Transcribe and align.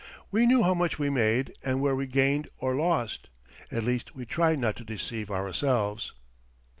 We 0.31 0.47
knew 0.47 0.63
how 0.63 0.73
much 0.73 0.97
we 0.97 1.11
made 1.11 1.53
and 1.63 1.79
where 1.79 1.95
we 1.95 2.07
gained 2.07 2.49
or 2.57 2.73
lost. 2.75 3.29
At 3.71 3.83
least, 3.83 4.15
we 4.15 4.25
tried 4.25 4.57
not 4.57 4.75
to 4.77 4.83
deceive 4.83 5.29
ourselves. 5.29 6.13